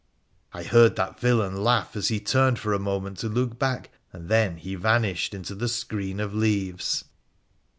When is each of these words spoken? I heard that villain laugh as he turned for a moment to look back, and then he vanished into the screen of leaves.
I 0.51 0.63
heard 0.63 0.95
that 0.95 1.19
villain 1.19 1.63
laugh 1.63 1.95
as 1.95 2.07
he 2.07 2.19
turned 2.19 2.57
for 2.57 2.73
a 2.73 2.79
moment 2.79 3.19
to 3.19 3.29
look 3.29 3.59
back, 3.59 3.91
and 4.11 4.29
then 4.29 4.57
he 4.57 4.73
vanished 4.73 5.35
into 5.35 5.53
the 5.53 5.67
screen 5.69 6.19
of 6.19 6.33
leaves. 6.33 7.03